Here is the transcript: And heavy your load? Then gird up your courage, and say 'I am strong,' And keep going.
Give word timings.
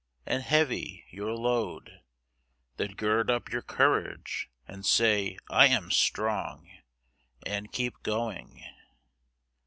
And 0.25 0.41
heavy 0.41 1.05
your 1.11 1.33
load? 1.35 2.01
Then 2.77 2.93
gird 2.93 3.29
up 3.29 3.51
your 3.51 3.61
courage, 3.61 4.49
and 4.67 4.83
say 4.83 5.37
'I 5.51 5.67
am 5.67 5.91
strong,' 5.91 6.71
And 7.45 7.71
keep 7.71 8.01
going. 8.01 8.63